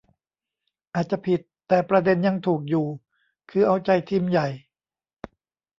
[0.93, 2.87] อาจจะผิด แต่ประเด็นยังถูกอยู่
[3.49, 4.47] คือเอาใจทีมใหญ่